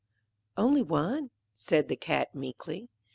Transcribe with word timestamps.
]'Only 0.57 0.81
one,' 0.81 1.29
said 1.53 1.87
the 1.87 1.95
Cat, 1.95 2.33
meekly. 2.33 2.89